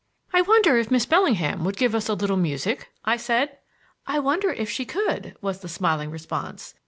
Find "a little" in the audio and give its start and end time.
2.09-2.35